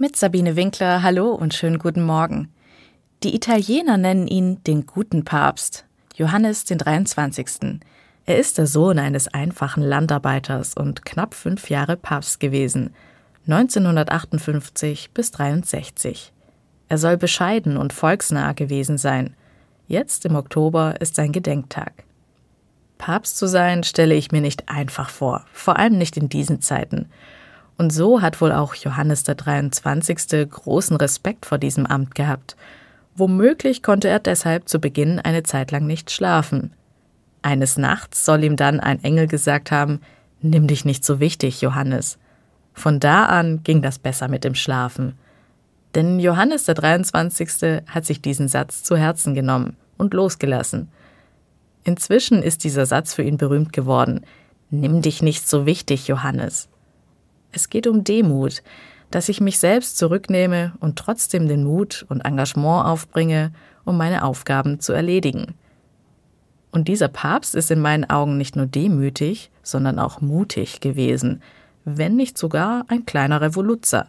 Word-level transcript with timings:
Mit 0.00 0.14
Sabine 0.14 0.54
Winkler, 0.54 1.02
hallo 1.02 1.32
und 1.32 1.54
schönen 1.54 1.80
guten 1.80 2.04
Morgen. 2.04 2.52
Die 3.24 3.34
Italiener 3.34 3.96
nennen 3.96 4.28
ihn 4.28 4.62
den 4.62 4.86
guten 4.86 5.24
Papst, 5.24 5.86
Johannes 6.14 6.64
den 6.64 6.78
23. 6.78 7.80
Er 8.24 8.38
ist 8.38 8.58
der 8.58 8.68
Sohn 8.68 9.00
eines 9.00 9.26
einfachen 9.26 9.82
Landarbeiters 9.82 10.74
und 10.74 11.04
knapp 11.04 11.34
fünf 11.34 11.68
Jahre 11.68 11.96
Papst 11.96 12.38
gewesen, 12.38 12.94
1958 13.48 15.10
bis 15.12 15.32
63. 15.32 16.32
Er 16.88 16.98
soll 16.98 17.16
bescheiden 17.16 17.76
und 17.76 17.92
volksnah 17.92 18.52
gewesen 18.52 18.98
sein. 18.98 19.34
Jetzt 19.88 20.24
im 20.24 20.36
Oktober 20.36 21.00
ist 21.00 21.16
sein 21.16 21.32
Gedenktag. 21.32 22.04
Papst 22.98 23.36
zu 23.36 23.48
sein, 23.48 23.82
stelle 23.82 24.14
ich 24.14 24.30
mir 24.30 24.42
nicht 24.42 24.68
einfach 24.68 25.10
vor, 25.10 25.44
vor 25.52 25.76
allem 25.76 25.98
nicht 25.98 26.16
in 26.16 26.28
diesen 26.28 26.60
Zeiten. 26.60 27.08
Und 27.78 27.92
so 27.92 28.20
hat 28.20 28.40
wohl 28.40 28.52
auch 28.52 28.74
Johannes 28.74 29.22
der 29.22 29.36
23. 29.36 30.50
großen 30.50 30.96
Respekt 30.96 31.46
vor 31.46 31.58
diesem 31.58 31.86
Amt 31.86 32.14
gehabt. 32.14 32.56
Womöglich 33.14 33.82
konnte 33.82 34.08
er 34.08 34.18
deshalb 34.18 34.68
zu 34.68 34.80
Beginn 34.80 35.20
eine 35.20 35.44
Zeit 35.44 35.70
lang 35.70 35.86
nicht 35.86 36.10
schlafen. 36.10 36.72
Eines 37.40 37.78
Nachts 37.78 38.24
soll 38.24 38.44
ihm 38.44 38.56
dann 38.56 38.80
ein 38.80 39.02
Engel 39.02 39.28
gesagt 39.28 39.70
haben, 39.70 40.00
Nimm 40.40 40.68
dich 40.68 40.84
nicht 40.84 41.04
so 41.04 41.18
wichtig, 41.18 41.60
Johannes. 41.60 42.18
Von 42.72 43.00
da 43.00 43.26
an 43.26 43.64
ging 43.64 43.82
das 43.82 43.98
besser 43.98 44.28
mit 44.28 44.44
dem 44.44 44.54
Schlafen. 44.54 45.14
Denn 45.94 46.20
Johannes 46.20 46.64
der 46.64 46.74
23. 46.74 47.82
hat 47.86 48.04
sich 48.04 48.22
diesen 48.22 48.46
Satz 48.46 48.84
zu 48.84 48.96
Herzen 48.96 49.34
genommen 49.34 49.76
und 49.96 50.14
losgelassen. 50.14 50.88
Inzwischen 51.82 52.42
ist 52.42 52.62
dieser 52.62 52.86
Satz 52.86 53.14
für 53.14 53.22
ihn 53.22 53.36
berühmt 53.36 53.72
geworden. 53.72 54.24
Nimm 54.70 55.02
dich 55.02 55.22
nicht 55.22 55.48
so 55.48 55.66
wichtig, 55.66 56.06
Johannes. 56.06 56.68
Es 57.52 57.70
geht 57.70 57.86
um 57.86 58.04
Demut, 58.04 58.62
dass 59.10 59.28
ich 59.28 59.40
mich 59.40 59.58
selbst 59.58 59.96
zurücknehme 59.96 60.72
und 60.80 60.96
trotzdem 60.96 61.48
den 61.48 61.64
Mut 61.64 62.04
und 62.08 62.20
Engagement 62.20 62.86
aufbringe, 62.86 63.52
um 63.84 63.96
meine 63.96 64.24
Aufgaben 64.24 64.80
zu 64.80 64.92
erledigen. 64.92 65.54
Und 66.70 66.88
dieser 66.88 67.08
Papst 67.08 67.54
ist 67.54 67.70
in 67.70 67.80
meinen 67.80 68.08
Augen 68.10 68.36
nicht 68.36 68.54
nur 68.54 68.66
demütig, 68.66 69.50
sondern 69.62 69.98
auch 69.98 70.20
mutig 70.20 70.80
gewesen, 70.80 71.42
wenn 71.84 72.16
nicht 72.16 72.36
sogar 72.36 72.84
ein 72.88 73.06
kleiner 73.06 73.40
Revoluzer. 73.40 74.08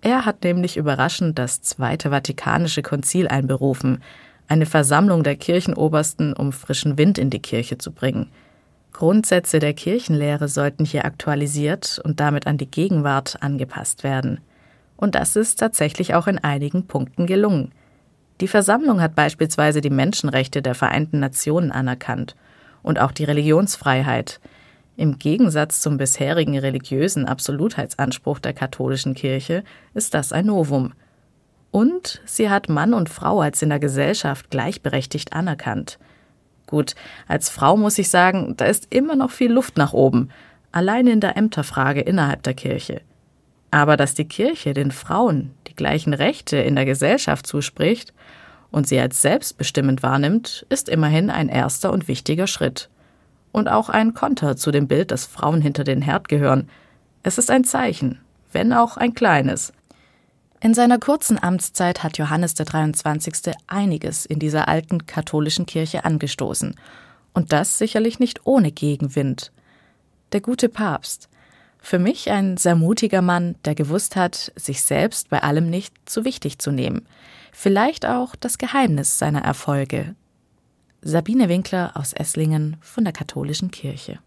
Er 0.00 0.24
hat 0.24 0.42
nämlich 0.42 0.76
überraschend 0.76 1.38
das 1.38 1.62
Zweite 1.62 2.10
Vatikanische 2.10 2.82
Konzil 2.82 3.28
einberufen, 3.28 4.02
eine 4.48 4.66
Versammlung 4.66 5.22
der 5.22 5.36
Kirchenobersten, 5.36 6.32
um 6.32 6.52
frischen 6.52 6.98
Wind 6.98 7.18
in 7.18 7.30
die 7.30 7.40
Kirche 7.40 7.78
zu 7.78 7.92
bringen– 7.92 8.30
Grundsätze 8.96 9.58
der 9.58 9.74
Kirchenlehre 9.74 10.48
sollten 10.48 10.86
hier 10.86 11.04
aktualisiert 11.04 12.00
und 12.02 12.18
damit 12.18 12.46
an 12.46 12.56
die 12.56 12.70
Gegenwart 12.70 13.36
angepasst 13.42 14.04
werden. 14.04 14.40
Und 14.96 15.14
das 15.14 15.36
ist 15.36 15.58
tatsächlich 15.58 16.14
auch 16.14 16.26
in 16.26 16.38
einigen 16.38 16.86
Punkten 16.86 17.26
gelungen. 17.26 17.72
Die 18.40 18.48
Versammlung 18.48 19.02
hat 19.02 19.14
beispielsweise 19.14 19.82
die 19.82 19.90
Menschenrechte 19.90 20.62
der 20.62 20.74
Vereinten 20.74 21.20
Nationen 21.20 21.72
anerkannt 21.72 22.36
und 22.82 22.98
auch 22.98 23.12
die 23.12 23.24
Religionsfreiheit. 23.24 24.40
Im 24.96 25.18
Gegensatz 25.18 25.82
zum 25.82 25.98
bisherigen 25.98 26.58
religiösen 26.58 27.26
Absolutheitsanspruch 27.26 28.38
der 28.38 28.54
katholischen 28.54 29.12
Kirche 29.12 29.62
ist 29.92 30.14
das 30.14 30.32
ein 30.32 30.46
Novum. 30.46 30.94
Und 31.70 32.22
sie 32.24 32.48
hat 32.48 32.70
Mann 32.70 32.94
und 32.94 33.10
Frau 33.10 33.42
als 33.42 33.60
in 33.60 33.68
der 33.68 33.78
Gesellschaft 33.78 34.48
gleichberechtigt 34.48 35.34
anerkannt. 35.34 35.98
Gut, 36.66 36.94
als 37.28 37.48
Frau 37.48 37.76
muss 37.76 37.98
ich 37.98 38.10
sagen, 38.10 38.54
da 38.56 38.64
ist 38.64 38.88
immer 38.90 39.16
noch 39.16 39.30
viel 39.30 39.52
Luft 39.52 39.76
nach 39.76 39.92
oben, 39.92 40.30
allein 40.72 41.06
in 41.06 41.20
der 41.20 41.36
Ämterfrage 41.36 42.00
innerhalb 42.00 42.42
der 42.42 42.54
Kirche. 42.54 43.00
Aber 43.70 43.96
dass 43.96 44.14
die 44.14 44.26
Kirche 44.26 44.74
den 44.74 44.90
Frauen 44.90 45.52
die 45.68 45.74
gleichen 45.74 46.14
Rechte 46.14 46.56
in 46.56 46.76
der 46.76 46.84
Gesellschaft 46.84 47.46
zuspricht 47.46 48.12
und 48.70 48.86
sie 48.86 48.98
als 48.98 49.22
selbstbestimmend 49.22 50.02
wahrnimmt, 50.02 50.66
ist 50.68 50.88
immerhin 50.88 51.30
ein 51.30 51.48
erster 51.48 51.92
und 51.92 52.08
wichtiger 52.08 52.46
Schritt. 52.46 52.88
Und 53.52 53.68
auch 53.68 53.88
ein 53.88 54.12
Konter 54.12 54.56
zu 54.56 54.70
dem 54.70 54.86
Bild, 54.86 55.10
dass 55.10 55.24
Frauen 55.24 55.60
hinter 55.60 55.84
den 55.84 56.02
Herd 56.02 56.28
gehören. 56.28 56.68
Es 57.22 57.38
ist 57.38 57.50
ein 57.50 57.64
Zeichen, 57.64 58.20
wenn 58.52 58.72
auch 58.72 58.96
ein 58.96 59.14
kleines, 59.14 59.72
in 60.66 60.74
seiner 60.74 60.98
kurzen 60.98 61.40
Amtszeit 61.40 62.02
hat 62.02 62.18
Johannes 62.18 62.54
der 62.54 62.66
23. 62.66 63.54
einiges 63.68 64.26
in 64.26 64.40
dieser 64.40 64.66
alten 64.66 65.06
katholischen 65.06 65.64
Kirche 65.64 66.04
angestoßen. 66.04 66.74
Und 67.32 67.52
das 67.52 67.78
sicherlich 67.78 68.18
nicht 68.18 68.40
ohne 68.46 68.72
Gegenwind. 68.72 69.52
Der 70.32 70.40
gute 70.40 70.68
Papst. 70.68 71.28
Für 71.78 72.00
mich 72.00 72.32
ein 72.32 72.56
sehr 72.56 72.74
mutiger 72.74 73.22
Mann, 73.22 73.54
der 73.64 73.76
gewusst 73.76 74.16
hat, 74.16 74.50
sich 74.56 74.82
selbst 74.82 75.28
bei 75.28 75.44
allem 75.44 75.70
nicht 75.70 75.94
zu 76.04 76.24
wichtig 76.24 76.58
zu 76.58 76.72
nehmen. 76.72 77.06
Vielleicht 77.52 78.04
auch 78.04 78.34
das 78.34 78.58
Geheimnis 78.58 79.20
seiner 79.20 79.42
Erfolge. 79.42 80.16
Sabine 81.00 81.48
Winkler 81.48 81.92
aus 81.94 82.12
Esslingen 82.12 82.76
von 82.80 83.04
der 83.04 83.12
Katholischen 83.12 83.70
Kirche. 83.70 84.18